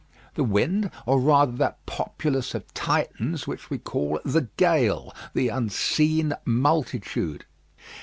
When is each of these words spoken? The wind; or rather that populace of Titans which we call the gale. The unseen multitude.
The 0.33 0.43
wind; 0.43 0.89
or 1.05 1.19
rather 1.21 1.51
that 1.57 1.85
populace 1.85 2.55
of 2.55 2.73
Titans 2.73 3.45
which 3.45 3.69
we 3.69 3.77
call 3.77 4.19
the 4.25 4.49
gale. 4.57 5.13
The 5.35 5.49
unseen 5.49 6.33
multitude. 6.43 7.45